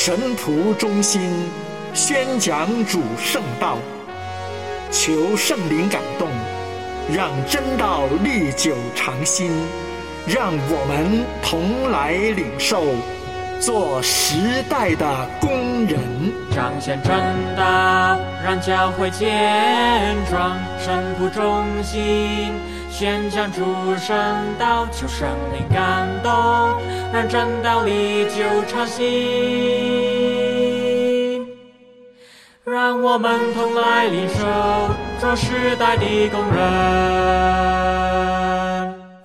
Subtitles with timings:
[0.00, 1.20] 神仆忠心，
[1.92, 3.78] 宣讲主圣道，
[4.92, 6.28] 求圣灵感动，
[7.12, 9.50] 让真道历久长新。
[10.24, 12.84] 让我们同来领受，
[13.60, 15.98] 做时代的工人。
[16.50, 17.14] 彰显正
[17.56, 20.58] 道，让教会健壮。
[20.78, 22.52] 神仆忠心。
[22.90, 23.62] 宣讲主
[23.96, 24.16] 圣
[24.58, 26.32] 道，求圣灵感动，
[27.12, 29.06] 让正道历久长新。
[32.64, 34.44] 让我们同来领受
[35.20, 37.97] 这时代的工人。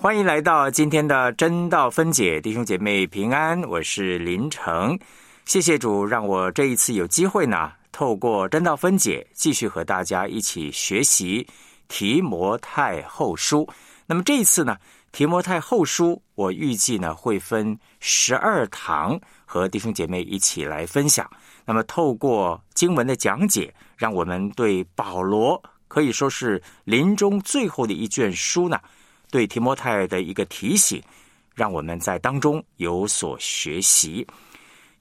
[0.03, 4.99] 欢迎来到今天的真道分解，弟兄姐妹平安，我是林成。
[5.45, 11.47] 谢谢主，让我这一次有机会呢，透过真道分解，继续和大家一起学习。
[11.87, 13.65] 提摩太后书，
[14.05, 14.75] 那么这一次呢？
[15.13, 21.25] 提摩太后书，我预计呢会分十二堂和弟兄姐妹一起来分享。
[21.63, 28.77] 那么透过经文的讲解，让我们对保罗可以说是临终最后的一卷书呢，
[29.33, 31.01] 对提摩太的一个提醒，
[31.55, 34.27] 让我们在当中有所学习。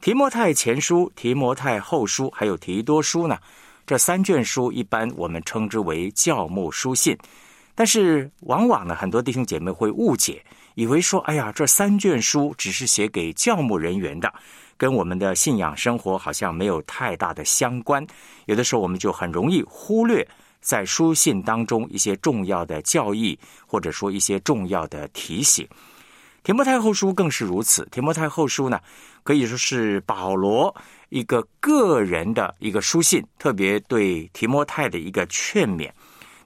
[0.01, 3.39] 提摩太前书、提摩太后书还有提多书呢？
[3.87, 7.15] 这三卷书一般我们称之为教牧书信，
[7.75, 10.43] 但是往往呢，很多弟兄姐妹会误解，
[10.77, 14.33] 以为说：“哎呀，这三卷书只是写给教牧人员的，
[14.79, 18.07] 跟我们的信仰生活好像没有太大的相关。”
[18.47, 20.27] 有的时候我们就很容易忽略
[20.63, 25.69] 在书信当中一些重要的教义，或者说一些重要的提醒。
[26.43, 27.87] 提摩太后书更是如此。
[27.93, 28.81] 提摩太后书呢，
[29.23, 30.75] 可以说是保罗。
[31.09, 35.91] 一个个人的一个书信，特别对提摩太的一个劝勉。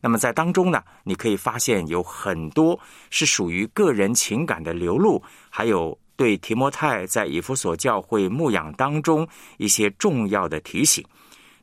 [0.01, 2.79] 那么在当中呢，你可以发现有很多
[3.09, 9.27] 是属于个人情感的流露，还有对提摩太在以弗所教会牧养当中
[9.57, 11.03] 一些重要的提醒。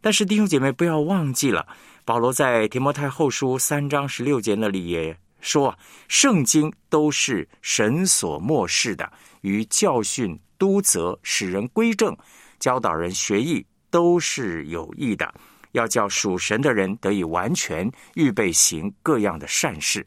[0.02, 1.68] 但是弟兄姐妹不要忘记了，
[2.06, 5.74] 保罗在提摩太后书三章十六节那里也说，
[6.10, 9.10] 圣经都是神所漠视的，
[9.40, 12.16] 于教训、督责、使人归正。
[12.60, 15.34] 教导人学艺都是有益的，
[15.72, 20.06] 要叫属神的人得以完全预备行各样的善事。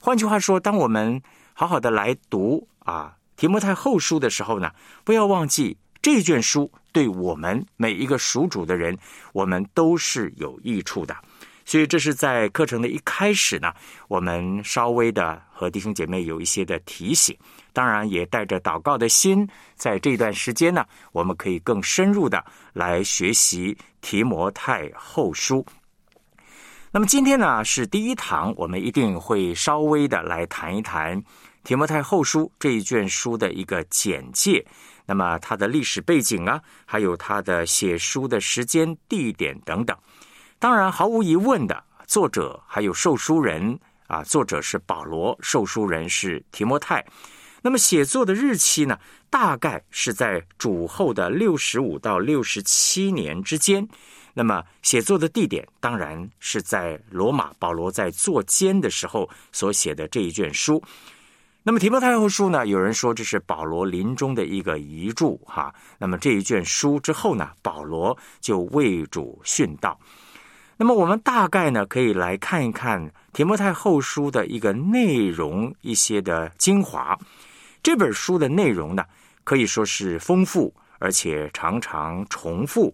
[0.00, 1.20] 换句话说，当我们
[1.52, 4.70] 好好的来读啊提摩太后书的时候呢，
[5.04, 8.96] 不要忘记这卷书对我们每一个属主的人，
[9.32, 11.14] 我们都是有益处的。
[11.64, 13.72] 所以这是在课程的一开始呢，
[14.08, 17.36] 我们稍微的和弟兄姐妹有一些的提醒。
[17.72, 25.64] 当然，也带着祷告的心，在这段时间呢，我们可以更深入的来学习提摩太后书。
[26.92, 31.20] 那么今天呢是第一堂，我们一定会稍微的来谈一谈
[31.64, 34.64] 提摩太后书这一卷书的一个简介。
[35.06, 39.96] 那么它的历史背景啊，还有它的写书的时间、地点等等。
[40.64, 47.04] 当然，毫无疑问的，作者还有受书人啊，作者是保罗，受书人是提摩太。
[47.60, 48.98] 那么写作的日期呢，
[49.28, 53.86] 大概是在主后的六十五到六十七年之间。
[54.32, 60.82] 那么写作的地点当然是在罗马，保罗在坐监的时候所写的这一卷书。
[61.62, 65.74] 那么提摩太后书呢，有人说这是保罗临终的一个遗著哈。
[65.98, 70.00] 那么这一卷书之后呢，保罗就为主殉道。
[70.76, 77.16] 那么我们大概呢，可以来看一看提摩太后书的一个内容，一些的精华。
[77.82, 79.04] 这本书的内容呢，
[79.44, 82.92] 可以说是丰富，而且常常重复，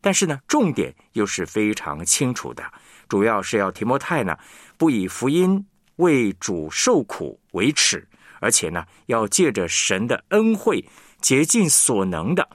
[0.00, 2.62] 但是呢，重点又是非常清楚的。
[3.08, 4.36] 主要是要提摩太呢，
[4.76, 5.64] 不以福音
[5.96, 8.06] 为主受苦为耻，
[8.40, 10.84] 而且呢，要借着神的恩惠，
[11.20, 12.46] 竭尽所能的，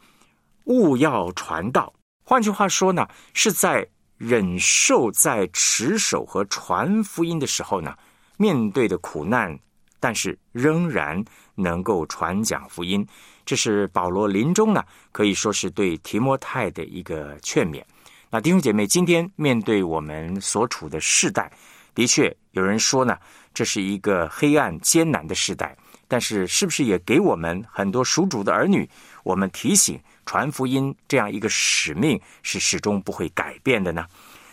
[0.65, 1.93] 勿要传道。
[2.23, 3.87] 换句话说呢，是在
[4.17, 7.95] 忍受在持守和传福音的时候呢，
[8.37, 9.57] 面对的苦难。
[9.99, 11.23] 但是仍然
[11.55, 13.05] 能够传讲福音，
[13.43, 17.83] 这是保罗临终呢，可以说是对提摩太的一个劝勉。
[18.29, 21.51] 那弟兄姐妹，今天面对我们所处的世代，
[21.95, 23.17] 的确有人说呢，
[23.55, 25.75] 这是一个黑暗艰难的时代。
[26.07, 28.87] 但是是不是也给我们很多属主的儿女，
[29.23, 34.05] 我们提醒传福音这样一个使命是始终不会改变的呢？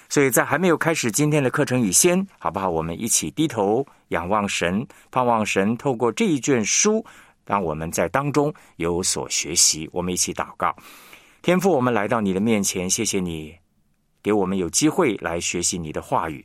[0.09, 2.71] 所以在还没有开始今天的课程以前，好不好？
[2.71, 7.05] 我们一起低头仰望神，盼望神透过这一卷书，
[7.45, 9.91] 让我们在当中有所学习。
[9.93, 10.75] 我们一起祷告，
[11.43, 13.53] 天父，我们来到你的面前，谢谢你
[14.23, 16.45] 给我们有机会来学习你的话语。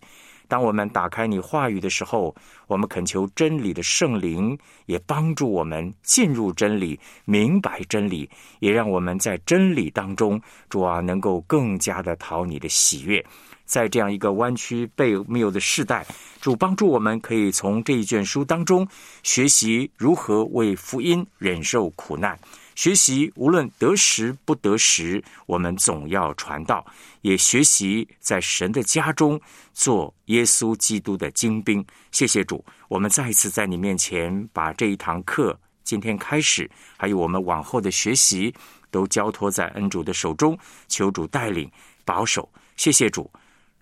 [0.49, 2.35] 当我们打开你话语的时候，
[2.67, 4.57] 我们恳求真理的圣灵
[4.87, 8.27] 也帮助我们进入真理，明白真理，
[8.59, 13.23] 也让我们在真理当中，主啊，能够更加的讨你的喜悦。
[13.63, 16.03] 在这样一个弯曲悖谬的时代，
[16.41, 18.87] 主帮助我们可以从这一卷书当中
[19.21, 22.35] 学习如何为福音忍受苦难。
[22.79, 26.81] 学习无论得时不得时，我们总要传道；
[27.19, 29.37] 也学习在神的家中
[29.73, 31.85] 做耶稣基督的精兵。
[32.13, 38.55] 谢谢主，我们再一次在你面前把这一堂课今天开始，还有我们往后的学习，
[38.89, 41.69] 都交托在恩主的手中，求主带领
[42.05, 42.49] 保守。
[42.77, 43.29] 谢谢主，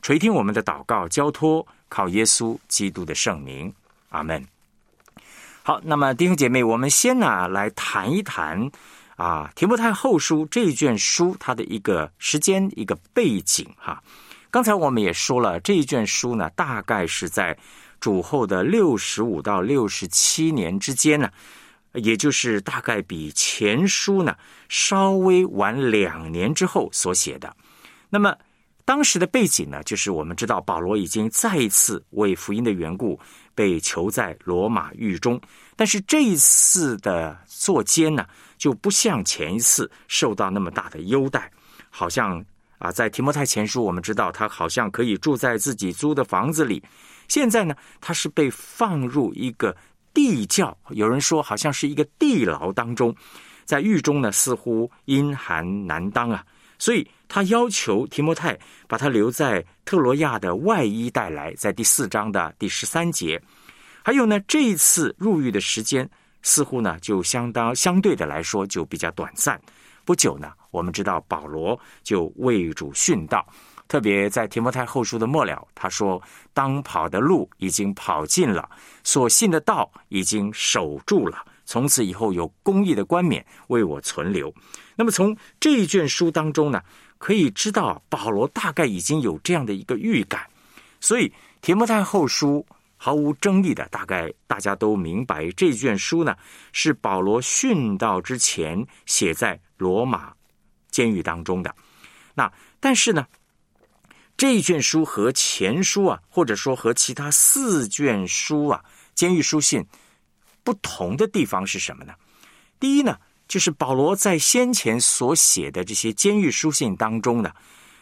[0.02, 3.72] 垂听我们的祷告，交托靠耶稣基督的圣名，
[4.10, 4.44] 阿门。
[5.68, 8.72] 好，那么弟兄姐妹，我们先呢来谈一谈
[9.18, 14.02] 啊《提摩太后书》这一卷书它的一个时间一个背景哈。
[14.50, 17.54] 刚才我们也说了，这一卷书呢大概是在
[18.00, 21.30] 主后的六十五到六十七年之间呢，
[21.96, 24.38] 也就是大概比前书呢
[24.70, 27.54] 稍微晚两年之后所写的。
[28.10, 28.34] 那么
[28.88, 33.20] 当时的背景呢，就是我们知道保罗已经再一次为福音的缘故。
[33.54, 35.42] 被囚在罗马狱中，
[35.76, 38.24] 但是这一次的坐监呢，
[38.56, 41.52] 就不像前一次受到那么大的优待。
[41.90, 42.46] 好像
[42.78, 46.82] 啊，在提摩太前书，我们知道他好像可以住在自己租的房子里。
[47.28, 49.76] 现在呢，他是被放入一个
[50.14, 53.14] 地窖，有人说好像是一个地牢当中，
[53.66, 56.46] 在狱中呢，似乎阴寒难当啊。
[56.78, 58.58] 所以他要求提摩太
[58.88, 63.42] 把他留在特罗亚的外衣带来，在第四章的第十三节。
[64.04, 66.10] 还有呢，这一次入狱的时间
[66.42, 69.60] 似乎呢就相当相对的来说就比较短暂。
[70.06, 73.46] 不久呢，我们知道保罗就为主殉道，
[73.90, 76.22] 特别在提摩太后书的末了，他说
[76.56, 78.70] ：“当跑的路已经跑尽了，
[79.04, 81.44] 所信的道已经守住了。
[81.66, 84.54] 从此以后有公义的冠冕为我存留。”
[84.96, 86.82] 那么从这一卷书当中呢，
[87.18, 90.48] 可以知道保罗大概已经有这样的一个预感，
[91.02, 92.66] 所以提摩太后书
[92.96, 96.36] 毫无争议的，大概大家都明白这卷书呢
[96.72, 100.34] 是保罗殉道之前写在罗马
[100.90, 101.76] 监狱当中的。
[102.34, 103.28] 那但是呢，
[104.38, 108.84] 这一卷书和前书啊，或者说和其他四卷书啊，
[109.16, 109.86] 监狱书信
[110.64, 112.14] 不同的地方是什么呢？
[112.80, 113.18] 第一呢。
[113.48, 117.52] 就是保罗在先前所写的这些监狱书信当中呢，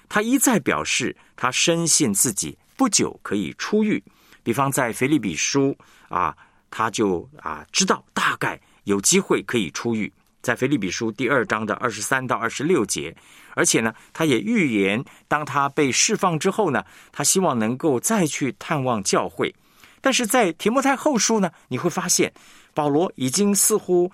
[0.09, 4.03] 他一再表示他深信自己不久可以出狱。
[4.43, 5.77] 比方在腓利比书
[6.09, 6.35] 啊，
[6.71, 10.11] 他就啊知道大概有机会可以出狱，
[10.41, 13.15] 在腓利比书第二章的二十三到二十六节。
[13.53, 19.53] 而且呢，他也预言，当他被释放之后呢，他希望能够再去探望教会。
[20.01, 22.33] 但是在提摩太后书呢，你会发现
[22.73, 24.11] 保罗已经似乎。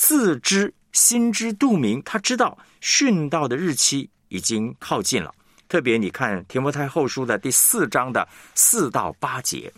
[0.00, 5.30] 自知心知肚明，他知道殉道的日期已经靠近了。
[5.68, 9.70] 特别你看《提摩太后书》的第四章的四到八节。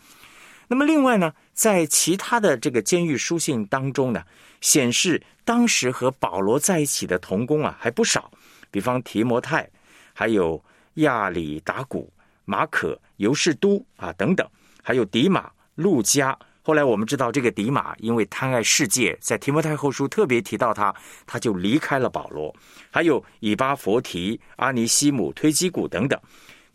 [0.68, 4.22] 那么另外呢，在其他的这个监狱书信当中呢，
[4.60, 8.30] 显示当时和保罗在一起的童工啊还不少，
[8.70, 9.68] 比方提摩太，
[10.12, 10.64] 还有
[10.94, 12.12] 亚里达古、
[12.44, 14.48] 马可、尤士都啊等等，
[14.84, 16.38] 还有迪马、路加。
[16.64, 20.94] 后来我们知道，这个迪马因为贪爱世界，在提摩太后书特别提到他，
[21.26, 22.54] 他就离开了保罗。
[22.88, 26.16] 还有以巴佛提、阿尼西姆、推基古等等。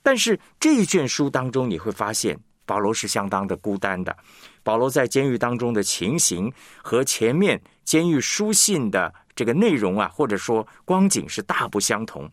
[0.04, 4.14] 但是这一卷书当中，你会发现保罗是相当的孤单的。
[4.62, 6.52] 保罗在监狱当中的情形
[6.84, 12.30] 和前面监狱书信的这个内容啊，或者说光景是大不相同。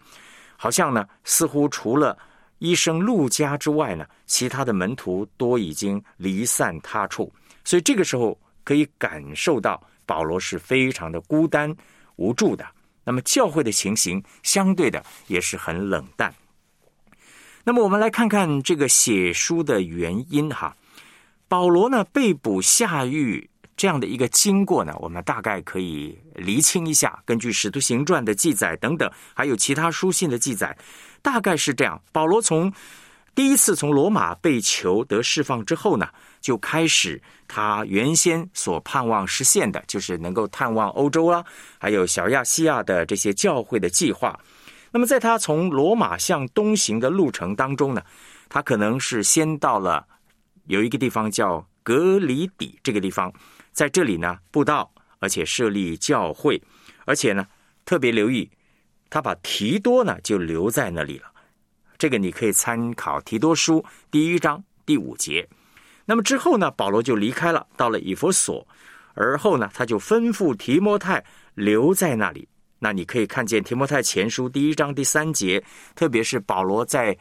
[0.57, 2.19] 好像呢，似乎除了。
[2.61, 7.31] 医生陆家之外呢，其他的门徒多已经离散他处，
[7.65, 11.75] 所以这个时候可以感受到保罗是非常的孤单
[12.17, 12.67] 无助的。
[13.05, 16.35] 那么教会的情形相对的也是很冷淡。
[17.65, 20.77] 那么我们来看看这个写书的原因哈，
[21.49, 30.77] 保罗呢被捕下狱这样的一个经过呢，我们大概可以厘清一下，根据《使徒行传》的记载等等，还有其他书信的记载。
[31.23, 32.01] 大概是这样。
[32.13, 32.73] 保罗从
[33.35, 36.09] 第一次从罗马被囚得释放之后呢，
[36.45, 41.43] 就开始他原先所盼望实现的，就是能够探望欧洲啊，
[41.79, 44.39] 还有小亚细亚的这些教会的计划。
[44.91, 48.03] 那么，在他从罗马向东行的路程当中呢，
[48.51, 50.07] 他可能是先到了
[50.67, 53.33] 有一个地方叫格里底这个地方，
[53.73, 56.61] 在这里呢布道，而且设立教会，
[57.07, 57.47] 而且呢
[57.87, 58.51] 特别留意，
[59.09, 61.33] 他把提多呢就留在那里了。
[61.97, 65.49] 这个你可以参考提多书第一章第五节。
[66.05, 68.67] 那么之后呢，保罗就离开了，到了以弗所，
[69.15, 72.49] 而后呢，他就吩咐提摩太留在那里。
[72.79, 77.17] 那你可以看见提摩太前书第一章第三节，特别是保罗在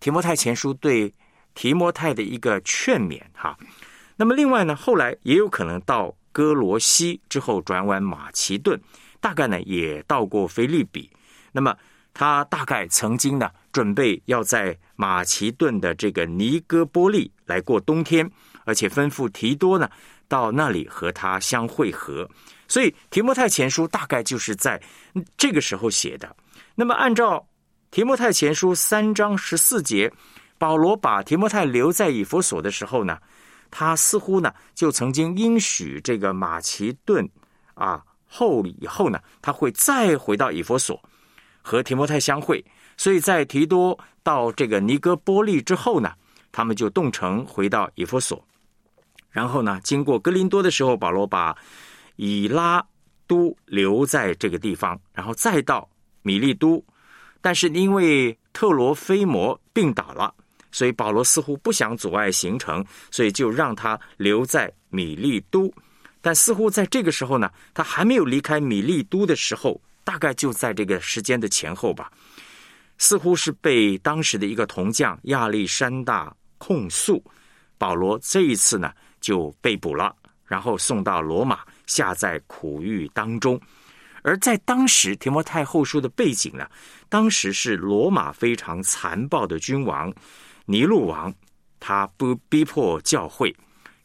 [0.00, 1.12] 提摩太前书对
[1.54, 3.56] 提摩太的一个劝勉哈。
[4.16, 8.80] 那么另外呢，后来也有可能到哥罗西之后转往马其顿，
[9.20, 11.10] 大概呢也到过菲利比。
[11.52, 11.76] 那么
[12.12, 13.50] 他大概曾经呢。
[13.76, 18.30] 准备要在马其顿的这个尼哥波利来过冬天，
[18.64, 19.88] 而且吩咐提多呢
[20.28, 22.28] 到那里和他相会合。
[22.68, 24.80] 所以提摩太前书大概就是在
[25.36, 26.36] 这个时候写的。
[26.74, 27.46] 那么按照
[27.90, 30.12] 提摩太前书三章十四节，
[30.58, 33.18] 保罗把提摩太留在以弗所的时候呢，
[33.70, 37.26] 他似乎呢就曾经应许这个马其顿
[37.74, 41.00] 啊后以后呢，他会再回到以弗所
[41.62, 42.62] 和提摩太相会。
[42.96, 46.12] 所以在提多到这个尼哥波利之后呢，
[46.56, 48.42] 他们就动城回到以弗所，
[49.30, 51.54] 然后呢，经过格林多的时候，保罗把
[52.16, 52.82] 以拉
[53.26, 55.86] 都留在这个地方，然后再到
[56.22, 56.82] 米利都，
[57.42, 60.34] 但是因为特罗菲摩病倒了，
[60.72, 65.70] 所以保罗似乎不想阻碍行程，所以就让他留在米利都。
[66.22, 72.10] 但似乎在这个时候呢，他还没有离开米利都的时候，大概就在这个时间的前后吧。
[72.98, 77.22] 似乎是被当时的一个铜匠亚历山大控诉，
[77.78, 83.60] 保罗这一次呢就被捕了，然后送到罗马，下在苦狱当中。
[84.22, 86.68] 而在当时提摩太后书的背景呢，
[87.08, 90.12] 当时是罗马非常残暴的君王
[90.64, 91.32] 尼禄王，
[91.78, 93.54] 他不逼迫教会。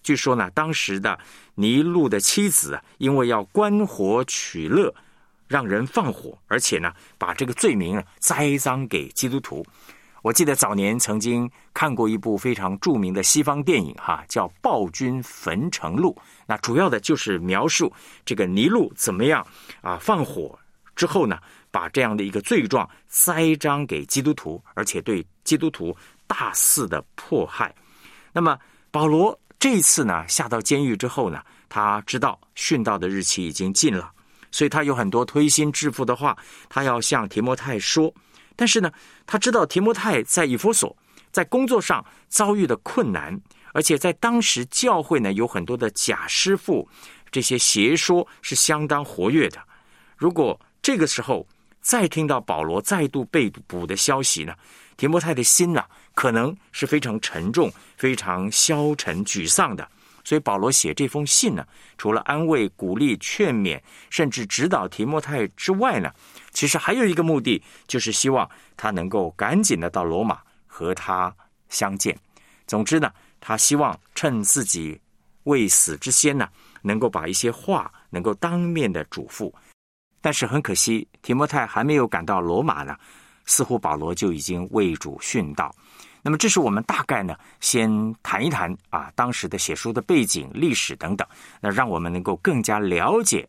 [0.04, 1.20] 据说呢，当时的
[1.56, 4.94] 尼禄的妻子因为要观火取乐。
[5.48, 9.66] 让人放火，而且呢，把这个罪名栽赃给基督徒。
[10.22, 16.16] 我记得早年曾经看过一部非常著名的西方电影，哈，叫《暴君焚城录》。
[16.46, 17.92] 那主要的就是描述
[18.24, 19.46] 这个尼禄怎么样
[19.82, 20.58] 啊，放火
[20.96, 21.40] 之后呢，
[21.72, 25.96] 把这样的一个罪状栽赃给基督徒，而且对基督徒
[26.28, 27.74] 大肆的迫害。
[28.32, 28.56] 那么
[28.92, 34.12] 保罗这次呢，下到监狱之后呢，他知道殉道的日期已经近了。
[34.52, 36.38] 所以他有很多推心置腹的话，
[36.70, 38.14] 他要向提摩太说。
[38.62, 38.92] 但是呢，
[39.26, 40.96] 他知道提摩太在以弗所，
[41.32, 43.42] 在工作上遭遇的困难，
[43.74, 46.88] 而且在当时教会呢有很多的假师傅，
[47.32, 49.60] 这些邪说是相当活跃的。
[50.16, 51.48] 如果这个时候
[51.82, 54.54] 再听到保罗再度被捕的消息呢，
[54.96, 59.90] 提摩太的心呢可能是非常沉重、非常消沉、沮丧的。
[60.32, 63.78] 所以保罗写这封信呢，除了安慰、鼓励、劝勉，
[64.10, 66.10] 甚至指导提摩太之外呢，
[66.54, 71.36] 其实还有一个目的，就是希望他能够赶紧的到罗马和他
[71.68, 72.18] 相见。
[72.66, 73.12] 总之呢，
[73.42, 74.98] 他希望趁自己
[75.44, 76.48] 未死之先呢，
[76.82, 79.54] 能够把一些话能够当面的嘱咐。
[80.22, 82.96] 但是很可惜，提摩太还没有赶到罗马呢，
[83.44, 85.76] 似乎保罗就已经为主殉道。
[86.24, 91.28] 那么，这是我们大概呢，先谈一谈啊，当时的写书的背景、历史等等，
[91.60, 93.48] 那让我们能够更加了解。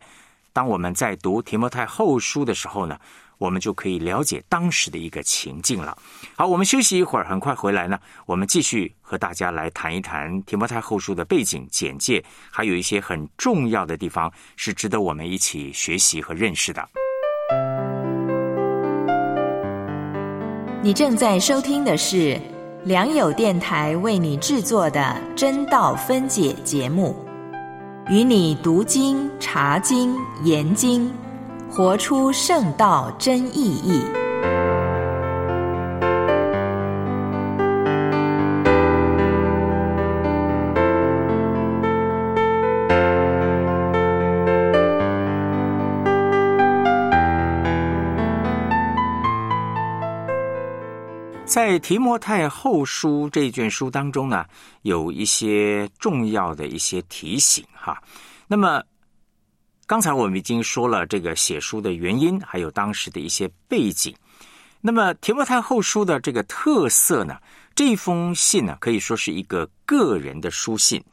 [0.54, 2.98] 当我们在读提摩太后书的时候呢，
[3.36, 5.96] 我们就可以了解当时的一个情境了。
[6.34, 16.88] 好，我们休息一会儿，很快回来呢，我们继续和大家来谈一谈提摩太后书的背景简介，还有一些很重要的地方是值得我们一起学习和认识的。
[20.82, 22.40] 你正在收听的是。
[22.84, 27.14] 良友电台为你制作的真道分解节目，
[28.08, 31.08] 与你读经、查经、研经，
[31.70, 34.02] 活出圣道真意义。
[51.52, 54.46] 在提摩太后书这卷书当中呢，
[54.80, 58.02] 有一些重要的一些提醒哈。
[58.46, 58.82] 那么，
[59.86, 64.16] 刚才我们已经说了这个写书的原因，还有当时的一些背景。
[64.80, 67.36] 那么提摩太后书的这个特色呢，
[67.74, 71.04] 这封信呢可以说是一个个人的书信。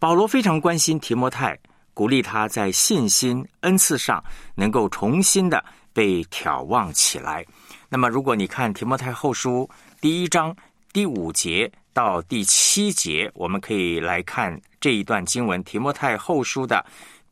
[0.00, 1.56] 保罗非常关心提摩太，
[1.94, 4.20] 鼓励他在信心恩赐上
[4.56, 7.46] 能够重新的被眺望起来。
[7.94, 9.68] 那么，如果你看提摩太后书
[10.00, 10.56] 第一章
[10.94, 16.82] 第五节到第七节，我们可以来看这一段经文：提摩太后书的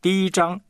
[0.02, 0.60] 第一章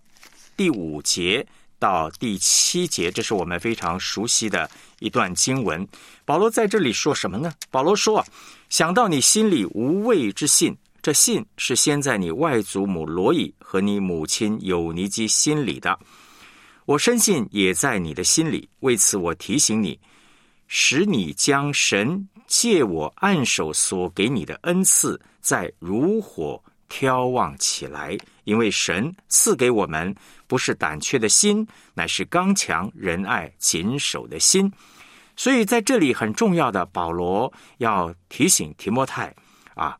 [0.56, 1.44] 第五节。
[1.80, 4.70] 到第七节，这是我们非常熟悉的
[5.00, 5.84] 一段经文。
[6.24, 7.52] 保罗在这里说什么呢？
[7.70, 8.24] 保罗说
[8.70, 15.98] ：“想到你心里无畏之信，这信是先在你外祖母罗伊和你母亲有尼基心里的。
[16.90, 18.68] 我深信也在你的心里。
[18.80, 19.96] 为此，我提醒你，
[20.66, 28.18] 使你将神借我按手所给你的恩赐，再如火眺望起来。
[28.42, 30.12] 因为神赐给我们。”
[30.48, 34.68] 不是胆怯的心，乃是刚强仁爱谨守的心。
[35.36, 39.32] 所以在这里很重要的，保罗要提醒提摩太
[39.76, 39.96] 啊，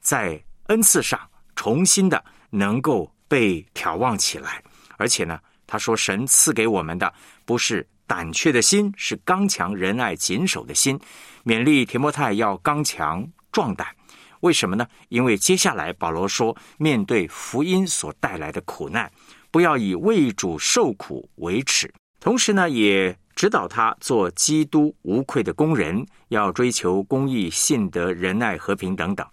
[0.00, 1.20] 在恩赐上
[1.54, 4.64] 重新的能够被眺望起来。
[4.96, 7.12] 而且呢，他说神赐给我们的
[7.44, 10.98] 不是胆怯的心，是刚强仁爱谨守的心。
[11.44, 13.86] 勉励提摩太要刚强壮胆。
[14.40, 14.86] 为什么呢？
[15.08, 19.10] 因为接下来保罗说，面对福音所带来的苦难。
[19.50, 29.26] 不要以为主受苦为耻，同时呢，也指导他做基督无愧的工人，要追求公义、信德、仁爱、和平等等。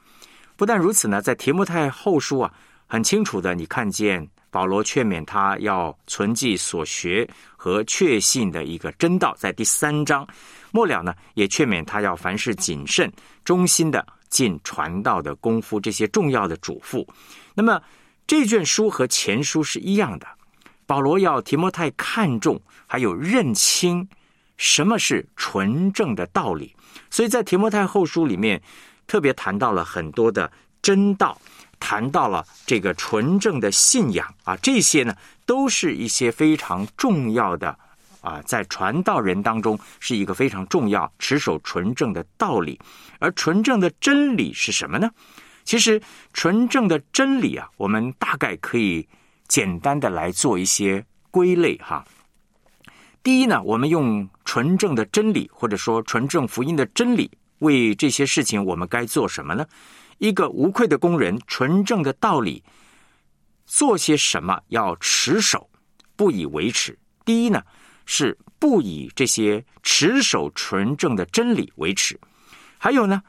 [0.56, 2.54] 不但如此呢，在提摩太后书啊，
[2.88, 10.26] 很清楚的，你看见保罗劝勉他要存记所学和确信的一个真道，在第三章
[10.72, 13.12] 末了呢，也劝勉他要凡事谨慎、
[13.44, 17.04] 忠心的尽传道的功夫，这些重要的嘱咐。
[17.56, 17.82] 那么。
[18.26, 20.26] 这卷书和前书是一样的，
[20.86, 24.08] 保罗要提摩太看重，还有认清
[24.56, 26.74] 什么是纯正的道理。
[27.10, 28.60] 所以在提摩太后书里面，
[29.08, 30.50] 特别谈到了很多的
[30.82, 31.38] 真道，
[31.86, 35.14] 谈到了这个纯正的信仰啊，这些呢
[35.46, 37.78] 都是一些非常重要的
[38.22, 42.80] 啊，在传道人当中是一个非常重要、持守纯正的道理。
[43.20, 45.12] 而纯正的真理是什么呢？
[45.66, 49.06] 其实纯正的真理啊，我们大概可以
[49.50, 52.06] 简单的来做一些归类哈。
[53.22, 59.66] 第一呢，我们用纯正的真理，或者说纯正福音的真理，为这些事情我们该做什么呢？
[60.24, 62.64] 一个无愧的工人，纯正的道理，
[63.66, 65.70] 做些什么要持守，
[66.16, 66.98] 不以为耻。
[67.26, 67.62] 第一呢，
[68.06, 72.18] 是不以这些持守纯正的真理为耻。
[72.78, 73.22] 还有呢。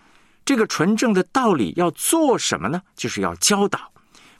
[0.46, 2.82] 这个纯正的道理要做什么呢？
[2.94, 3.90] 就是要教导。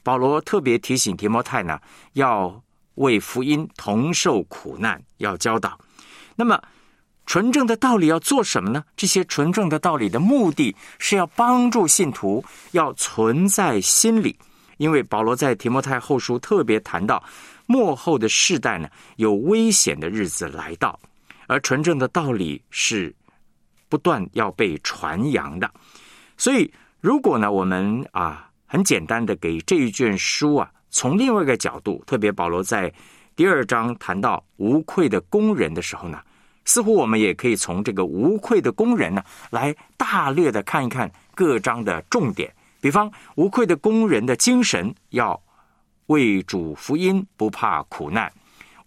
[0.02, 1.80] 保罗特别提醒提摩太呢，
[2.12, 2.62] 要
[2.96, 5.80] 为福音同受苦难，要教导。
[6.36, 6.62] 那么，
[7.26, 8.84] 纯正的道理要做什么呢？
[8.96, 14.38] 这些纯正的道理的目的是要帮助信徒要存在心里，
[14.76, 17.22] 因为保罗在提摩太后书特别谈到，
[17.66, 20.98] 末后的世代呢，有危险的日子来到，
[21.46, 23.14] 而纯正的道理是
[23.88, 25.70] 不断要被传扬的。
[26.36, 32.92] 所以，如果呢，我们啊很简单的给这一卷书啊，从另外一个角度，特别保罗在
[33.34, 36.20] 第二章谈到无愧的工人的时候呢，
[36.64, 42.52] 似乎我们也可以从这个无愧的工人呢，来大略的看一看各章的重点。
[42.80, 45.40] 比方，无愧的工人的精神要
[46.06, 48.28] 为主福音，不怕苦难；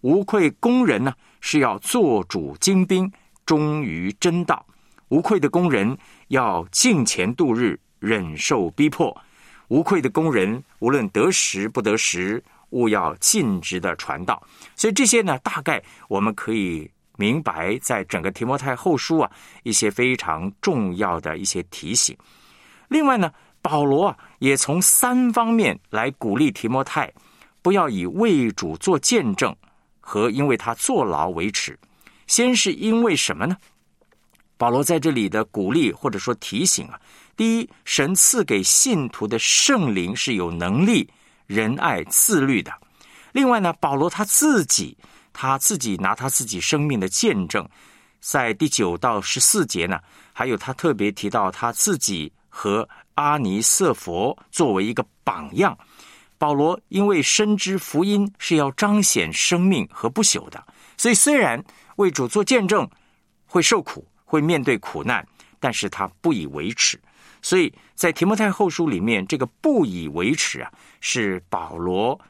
[0.00, 3.10] 无愧工人呢，是要做主精兵，
[3.44, 4.64] 忠于真道；
[5.08, 5.96] 无愧的工人。
[6.28, 9.18] 要敬虔度日，忍受逼迫，
[9.68, 14.46] 无愧的工人，无论得时不得时，务要尽职的传道。
[14.76, 19.28] 所以这些呢，大概我们可以明白，在整个提摩太后书啊，
[19.64, 22.16] 一些非常重要的一些提醒。
[22.86, 27.12] 另外呢，保罗啊，也从三方面来鼓励提摩太，
[27.60, 29.54] 不要以为主做见证
[29.98, 31.76] 和因为他坐牢为耻。
[32.28, 33.56] 先是因为什么呢？
[34.56, 37.00] 保罗在这里的鼓励或者说提醒啊，
[37.36, 41.10] 第一，神赐给信徒的圣灵是有能力、
[41.46, 42.72] 仁爱、自律的。
[43.32, 44.96] 另外呢，保罗他自己，
[45.40, 47.64] 他自己拿他自己生命的见证，
[48.18, 50.00] 在第九到十四节呢，
[50.32, 55.78] 还有他特别提到他自己和阿尼瑟佛作为一个榜样。
[56.38, 60.60] 保罗因为深知福音是要彰显生命和不朽的，
[60.96, 61.62] 所以虽然
[61.98, 62.90] 为主做见证
[63.46, 64.04] 会受苦。
[64.30, 65.26] 会面对苦难，
[65.58, 67.00] 但是他不以为耻。
[67.40, 70.70] 所以在提摩太后书里面，这个不以为耻啊，
[71.00, 72.20] 是保罗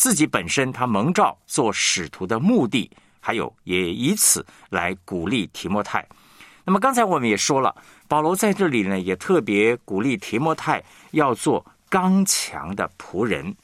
[0.00, 6.08] 自己本身他蒙召做使徒的目的，还有也以此来鼓励提摩太。
[6.64, 7.76] 那么刚才我们也说了，
[8.08, 13.54] 保罗在这里呢也特别鼓励提摩太要做刚强的仆人。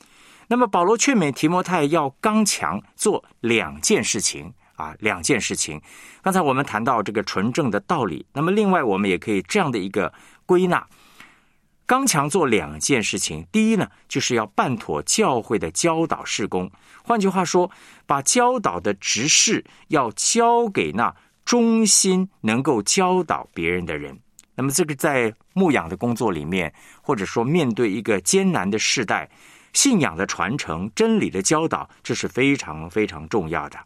[0.49, 5.81] 那么保罗劝勉提摩太要刚强，做两件事情啊，两件事情。
[6.20, 10.12] 刚才我们谈到这个纯正的道理，那么另外我们也可以这样的一个
[10.44, 10.87] 归纳：
[11.87, 13.46] 刚强做两件事情。
[13.53, 16.70] 第一呢，就是要办妥教会的教导事工。
[17.05, 17.70] 换句话说，
[18.07, 24.18] 把教导的执事要交给那忠心能够教导别人的人。
[24.57, 29.31] 那么这个在牧养的工作里面，或者说面对一个艰难的世代。
[29.72, 33.79] 信仰的传承、真理的教导，这是非常非常重要的。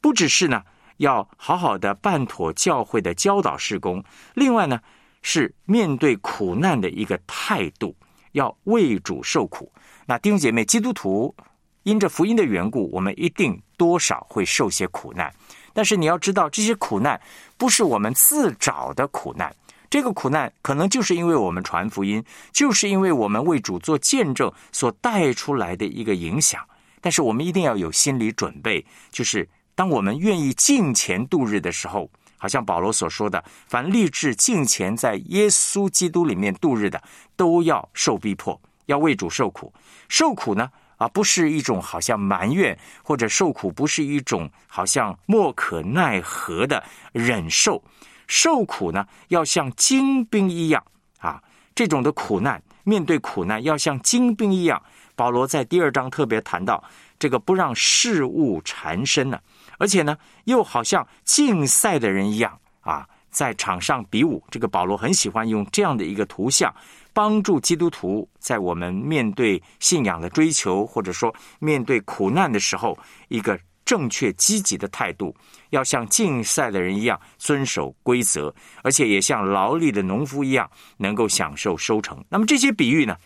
[0.00, 0.64] 不只是呢，
[0.96, 4.02] 要好好的办妥教会的教导事工，
[4.34, 4.80] 另外呢，
[5.22, 7.94] 是面对苦难的一个态度，
[8.32, 9.70] 要为主受苦。
[10.06, 11.34] 那弟兄姐妹，基督徒
[11.82, 15.32] 因着福音的缘故，我们一定多少会受些苦难。
[15.72, 17.20] 但是你要知道，这些苦难
[17.56, 19.54] 不是我们自找的苦难。
[19.88, 26.64] 这个苦难可能就是因为我们传福音，就是因为我们为主做见证所带出来的一个影响。
[27.00, 37.00] 但是我们一定要有心理准备，就是当我们愿意敬虔度日的时候，好像保罗所说的：“凡立志敬虔在耶稣基督里面度日的，
[37.36, 39.70] 都要受逼迫，要为主受苦。
[40.08, 47.84] 受苦呢，啊，不是一种好像埋怨，或者受苦不是一种好像莫可奈何的忍受。”
[48.26, 50.82] 受苦呢，要像精兵一样
[51.18, 51.42] 啊！
[51.74, 54.80] 这种的苦难，面对苦难要像精兵一样。
[55.16, 56.82] 保罗在第二章特别谈到
[57.18, 59.38] 这个不让事物缠身呢，
[59.80, 64.40] 而且呢，又好像竞赛的人一样啊，在场上比武。
[64.48, 66.72] 这个保罗很喜欢用这样的一个图像，
[67.12, 72.96] 帮助基督徒在我们面对信仰的追求，或者说面对苦难的时候，
[73.28, 73.58] 一个。
[73.82, 75.34] 正确积极的态度，
[75.70, 82.24] 要像竞赛的人一样遵守规则，而且也像劳力的农夫一样能够享受收成。
[82.28, 83.16] 那么这些比喻呢？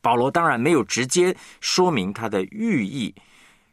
[0.00, 3.14] 保罗当然没有直接说明他的寓意，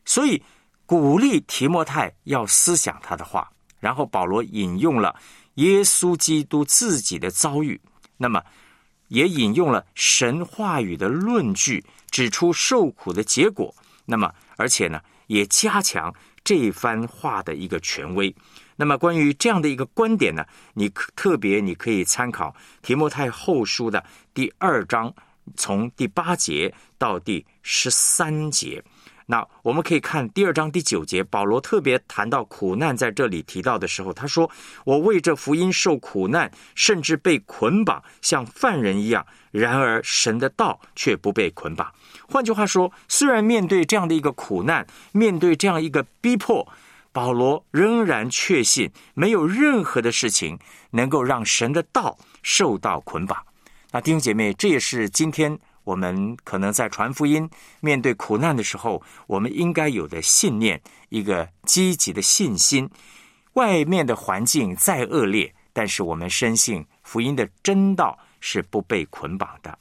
[0.05, 0.39] 所以
[0.85, 3.49] 鼓励提摩太要思想他的话。
[3.79, 5.15] 然后保罗引用了
[5.55, 7.79] 耶稣基督自己的遭遇，
[8.17, 8.41] 那么
[9.09, 13.75] 也引用了神话语的论据，指出受苦的结果。
[14.05, 15.01] 那么而且呢？
[15.27, 18.35] 也加强这番话的一个权威。
[18.75, 25.13] 那么，关于这样的一个观点呢，你特别你可以参考提摩太后书的第二章，
[25.55, 28.83] 从第八节到第十三节。
[29.27, 34.51] 那我们可以看第二章第九节，保罗特别谈到苦难，在这里提到的时候，他说
[34.83, 39.25] ：“我为这福音受苦难，甚至被捆绑，像犯人一样。
[39.51, 41.93] 然而神的道却不被捆绑。”
[42.27, 46.67] 换句话说，虽然面对这样的一个苦难，面对这样一个逼迫，
[47.11, 50.59] 保罗仍然确信没有任何的事情
[50.91, 53.45] 能够让神的道受到捆绑。
[53.91, 55.57] 那弟兄姐妹，这也是今天。
[55.83, 57.49] 我们可能在传福音、
[57.81, 62.89] 面对苦难的时候，我们应该有的信念，一个积极的信心。
[63.53, 69.77] 外面的环境再恶劣，但是我们深信福音的真道是不被捆绑的。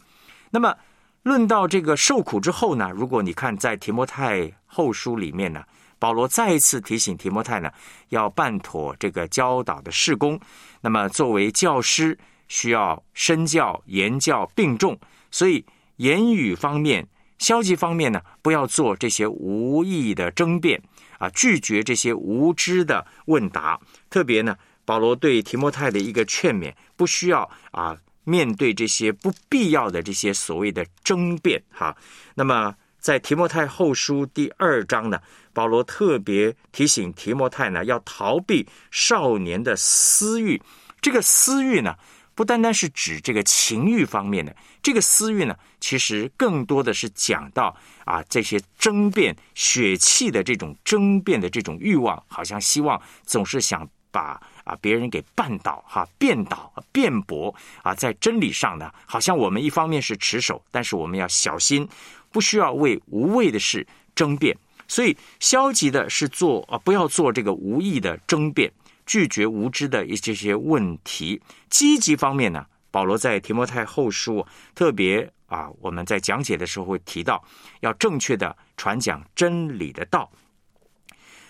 [0.51, 0.77] 那么，
[1.23, 2.91] 论到这个受苦之后呢？
[2.91, 5.65] 如果你看在提摩太后书里面呢，
[5.99, 7.71] 保罗再一次提醒提摩太呢，
[8.09, 10.39] 要办妥这个教导的事工。
[10.81, 14.99] 那么，作为教师，需要身教、言教并重，
[15.31, 15.65] 所以。
[16.03, 17.07] 言语方面，
[17.39, 20.83] 消极方面呢，不要做这些无意义的争辩
[21.19, 23.79] 啊，拒绝这些无知的问答。
[24.11, 31.97] 特别呢，保罗对提摩太的一个劝勉，不需要啊面对这些不必要的这些所谓的争辩哈。
[32.35, 35.21] 那么，在提摩太后书第二章呢，
[35.53, 40.61] 保罗特别提醒提摩太呢，要逃避少年的私欲。
[41.01, 41.95] 这个私欲呢？
[42.35, 61.89] 不单单是指这个情欲方面的这个私欲呢，其实更多的是讲到啊这些争辩、血气的这种争辩的这种欲望，好像希望总是想把啊别人给绊倒、哈辩倒、辩驳啊，在真理上呢，好像我们一方面是持守，但是我们要小心，
[62.31, 64.57] 不需要为无谓的事争辩。
[64.89, 68.71] 所以消极的是做啊，不要做这个无意的争辩。
[69.07, 71.41] 拒绝无知的一这些问题。
[71.71, 77.43] 积极方面呢，保罗在提摩太后书特别啊，我们在讲解的时候会提到，
[77.81, 80.31] 要正确的传讲真理的道。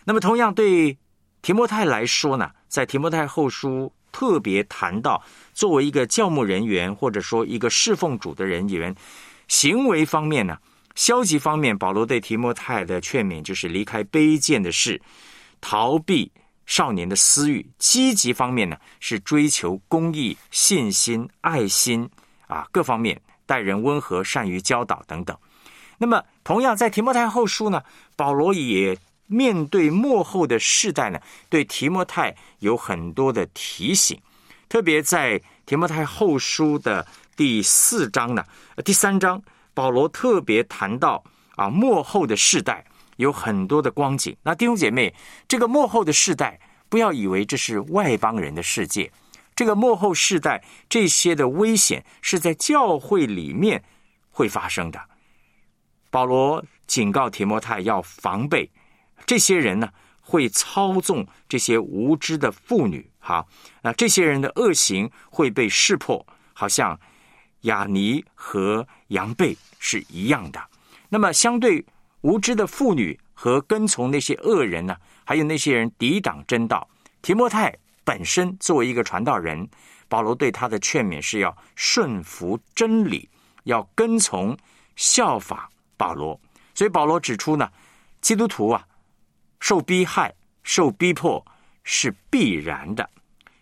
[0.05, 0.97] 那么，同样对
[1.43, 5.23] 提摩太来说呢，在提摩太后书特别谈到，
[5.55, 8.95] 作为一个教牧人员或者说一个侍奉主的人员，
[9.49, 10.59] 行为方面呢，
[10.95, 15.01] 消极方面，保罗对提摩太的劝勉就是离开卑贱的事。
[15.61, 16.33] 逃避
[16.67, 22.09] 少年的私欲；积极方面呢，是追求公益、信心、爱心
[22.47, 25.37] 啊，各方面待人温和、善于教导等等。
[25.99, 27.83] 那么，同样在提摩太后书呢，
[28.17, 34.21] 保罗也面对幕后的世代呢，对提摩太有很多的提醒，
[34.69, 38.45] 特别在提摩太后书的第四章呢，
[38.85, 39.43] 第三章。
[39.75, 41.25] 保罗特别谈到
[41.57, 42.85] 啊，幕后的世代
[43.23, 44.37] 有很多的光景。
[44.43, 45.15] 那弟兄姐妹，
[45.49, 49.11] 这个幕后的世代，不要以为这是外邦人的世界。
[49.57, 53.83] 这个幕后世代这些的危险是在教会里面
[54.31, 55.01] 会发生的。
[56.11, 58.71] 保罗警告提摩太要防备
[59.25, 59.89] 这些人呢，
[60.21, 63.11] 会操纵这些无知的妇女。
[63.19, 63.47] 哈，
[63.83, 66.99] 那这些人的恶行会被识破，好像。
[67.63, 70.61] 雅尼和杨贝是一样的。
[71.09, 71.85] 那么，相对
[72.23, 74.97] 无知的妇女和跟从那些恶人呢？
[75.25, 76.89] 还有那些人抵挡真道。
[77.21, 79.69] 提摩太本身作为一个传道人，
[80.09, 83.29] 保罗对他的劝勉是要顺服真理，
[83.65, 84.57] 要跟从
[84.97, 86.41] 效法保罗。
[86.75, 87.71] 所以保罗指出呢，
[88.21, 88.85] 基督徒啊，
[89.61, 91.45] 受逼害、受逼迫
[91.85, 93.09] 是必然的，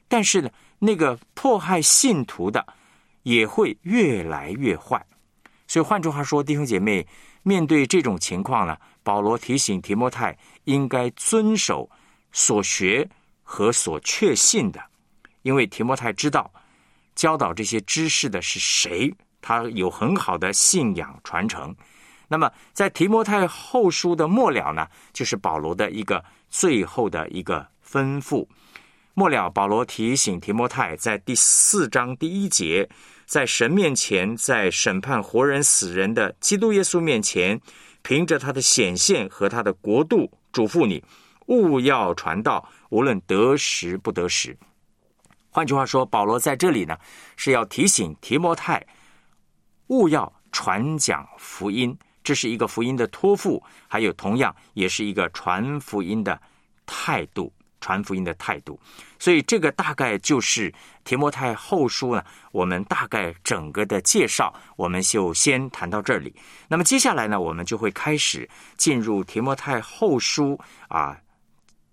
[0.09, 2.64] 但是呢，那个迫害信徒的。
[3.23, 5.05] 也会越来越坏，
[5.68, 7.07] 所以换句话说，弟兄姐妹，
[7.42, 11.88] 面对这种情况呢，保罗提醒提摩太应该遵守
[12.33, 13.09] 所学
[13.42, 14.81] 和所确信的，
[15.42, 16.53] 因为提摩太知道
[17.14, 21.74] 教导这些知识的是谁，他有很好的信仰传承。
[22.29, 28.46] 那么，在提摩太后书的末了呢，就是保罗的一个最后的一个吩咐。
[29.14, 32.88] 末了，保罗提醒提摩太，在第四章第一节，
[33.27, 37.61] 在神面前，在审判活人死人的基督耶稣面前，
[38.03, 41.03] 凭着他的显现和他的国度，嘱咐你，
[41.46, 44.57] 勿要传道，无论得时不得时。
[45.51, 46.96] 换句话说，保罗在这里呢，
[47.37, 48.87] 是要提醒提摩太，
[49.88, 56.40] 勿要传讲福音，这是一个福音的托付，还有同样也是一个传福音的
[56.87, 57.53] 态度。
[57.81, 58.79] 传福音的态度，
[59.19, 60.73] 所以这个大概就是
[61.05, 62.23] 提摩太后书呢。
[62.53, 66.35] 我们大概整个的介绍，我们就先谈到这里。
[66.69, 71.16] 那么接下来呢，我们就会开始进入提摩太后书啊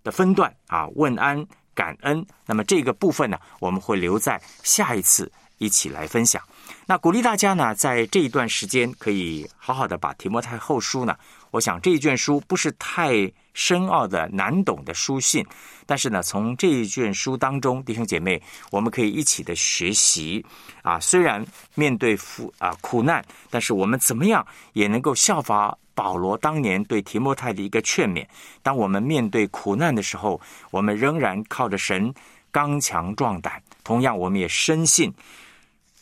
[0.04, 2.26] 的分段啊，问安感恩。
[2.46, 6.42] 那么这个部分呢，我们会留在下一次一起来分享。
[6.86, 11.16] 那鼓励大家呢，在这一段时间可以好好的把提摩太后书呢。
[11.52, 15.46] 我想这一卷书不是太深奥的、难懂的书信，
[15.86, 20.46] 但是呢，从这一卷书当中，弟兄姐妹，我们可以一起的学习
[20.84, 21.00] 啊。
[21.00, 28.28] 虽然面对苦啊苦难，但是我们怎么样也能够效法保罗当年对提摩太的一个劝勉。
[28.62, 32.14] 当我们面对苦难的时候，我们仍然靠着神
[32.52, 33.62] 刚强壮胆。
[33.84, 35.12] 同样，我们也深信，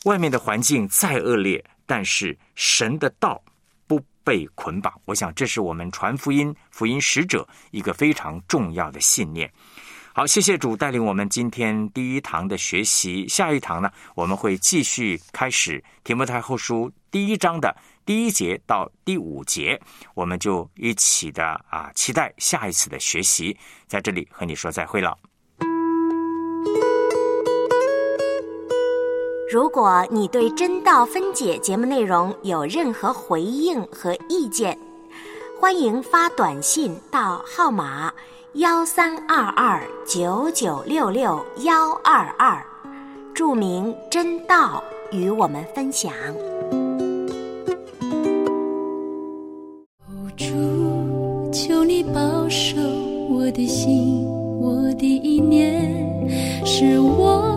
[0.04, 3.42] 外面的环境再恶劣，但是神的道。
[4.26, 9.50] 被捆绑，我想这是我们传福音、福音使者一个非常重要的信念。
[10.14, 13.28] 好，谢谢主带领我们今天第一堂的学习。
[13.28, 19.80] 下一堂呢，我们会继续开始提摩太后书第一章的第一节到第五节，
[20.14, 23.56] 我们就一起的啊，期待下一次的学习。
[23.88, 25.18] 在这里和你说再会了。
[29.48, 34.76] 如果你对真道分解节目内容有任何回应和意见，
[35.60, 38.12] 欢迎发短信到号码
[38.54, 42.60] 幺三二二九九六六幺二二，
[43.36, 46.12] 注明“真道”与我们分享。
[50.36, 52.76] 主，求你保守
[53.30, 54.26] 我的心，
[54.60, 57.55] 我的意念，是我。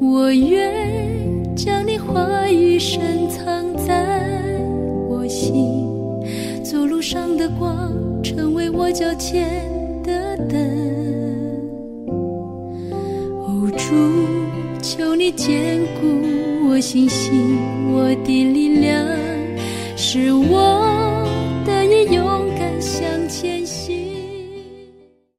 [0.00, 4.22] 我愿将你话语深藏在
[5.06, 5.86] 我心，
[6.64, 9.46] 走路上的光，成为我脚前
[10.02, 10.58] 的灯。
[13.42, 13.94] 哦，主，
[14.80, 17.58] 求你坚固我信心，
[17.92, 19.04] 我的力量
[19.94, 20.82] 是我。